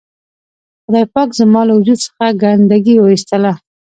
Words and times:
خدای 0.83 1.05
پاک 1.13 1.29
زما 1.39 1.61
له 1.67 1.73
وجود 1.77 1.99
څخه 2.05 2.25
ګندګي 2.41 2.95
و 2.99 3.05
اېستله. 3.13 3.53